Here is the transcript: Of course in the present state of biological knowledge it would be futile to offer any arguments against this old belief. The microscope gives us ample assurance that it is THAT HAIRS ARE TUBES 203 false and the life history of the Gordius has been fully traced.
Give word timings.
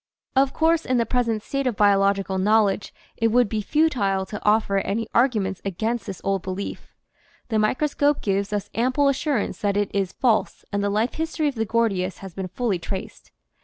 Of 0.35 0.51
course 0.51 0.83
in 0.83 0.97
the 0.97 1.05
present 1.05 1.43
state 1.43 1.67
of 1.67 1.75
biological 1.75 2.39
knowledge 2.39 2.91
it 3.17 3.27
would 3.27 3.47
be 3.47 3.61
futile 3.61 4.25
to 4.25 4.43
offer 4.43 4.77
any 4.77 5.07
arguments 5.13 5.61
against 5.63 6.07
this 6.07 6.19
old 6.23 6.41
belief. 6.41 6.95
The 7.49 7.59
microscope 7.59 8.19
gives 8.23 8.51
us 8.51 8.71
ample 8.73 9.09
assurance 9.09 9.59
that 9.59 9.77
it 9.77 9.91
is 9.93 10.13
THAT 10.13 10.27
HAIRS 10.27 10.31
ARE 10.33 10.37
TUBES 10.39 10.49
203 10.61 10.61
false 10.63 10.65
and 10.73 10.83
the 10.83 10.89
life 10.89 11.13
history 11.19 11.47
of 11.49 11.53
the 11.53 11.67
Gordius 11.71 12.17
has 12.25 12.33
been 12.33 12.47
fully 12.47 12.79
traced. 12.79 13.29